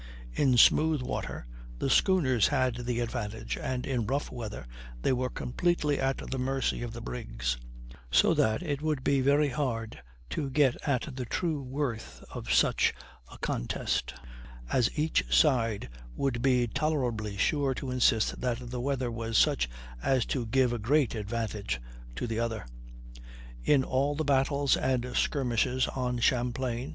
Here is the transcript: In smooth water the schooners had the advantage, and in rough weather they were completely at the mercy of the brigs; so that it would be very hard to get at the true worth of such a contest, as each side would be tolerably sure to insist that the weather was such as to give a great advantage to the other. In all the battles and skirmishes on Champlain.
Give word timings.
In 0.33 0.57
smooth 0.57 1.03
water 1.03 1.45
the 1.77 1.87
schooners 1.91 2.47
had 2.47 2.87
the 2.87 3.01
advantage, 3.01 3.55
and 3.55 3.85
in 3.85 4.07
rough 4.07 4.31
weather 4.31 4.65
they 4.99 5.13
were 5.13 5.29
completely 5.29 5.99
at 5.99 6.17
the 6.31 6.39
mercy 6.39 6.81
of 6.81 6.91
the 6.91 7.01
brigs; 7.03 7.57
so 8.09 8.33
that 8.33 8.63
it 8.63 8.81
would 8.81 9.03
be 9.03 9.21
very 9.21 9.49
hard 9.49 10.01
to 10.31 10.49
get 10.49 10.75
at 10.89 11.15
the 11.15 11.25
true 11.25 11.61
worth 11.61 12.23
of 12.33 12.51
such 12.51 12.95
a 13.31 13.37
contest, 13.37 14.15
as 14.73 14.89
each 14.97 15.23
side 15.29 15.87
would 16.15 16.41
be 16.41 16.65
tolerably 16.65 17.37
sure 17.37 17.75
to 17.75 17.91
insist 17.91 18.41
that 18.41 18.71
the 18.71 18.81
weather 18.81 19.11
was 19.11 19.37
such 19.37 19.69
as 20.01 20.25
to 20.25 20.47
give 20.47 20.73
a 20.73 20.79
great 20.79 21.13
advantage 21.13 21.79
to 22.15 22.25
the 22.25 22.39
other. 22.39 22.65
In 23.63 23.83
all 23.83 24.15
the 24.15 24.23
battles 24.23 24.75
and 24.75 25.15
skirmishes 25.15 25.85
on 25.89 26.17
Champlain. 26.17 26.89